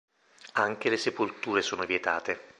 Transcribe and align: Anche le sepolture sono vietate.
Anche 0.53 0.89
le 0.89 0.97
sepolture 0.97 1.61
sono 1.61 1.85
vietate. 1.85 2.49